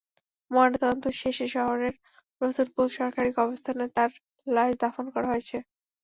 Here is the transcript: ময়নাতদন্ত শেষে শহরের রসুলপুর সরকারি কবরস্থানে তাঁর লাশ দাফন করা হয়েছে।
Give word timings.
ময়নাতদন্ত 0.51 1.05
শেষে 1.19 1.47
শহরের 1.55 1.93
রসুলপুর 2.41 2.87
সরকারি 2.99 3.29
কবরস্থানে 3.37 3.85
তাঁর 3.95 4.11
লাশ 4.47 4.71
দাফন 4.81 5.05
করা 5.13 5.27
হয়েছে। 5.31 5.57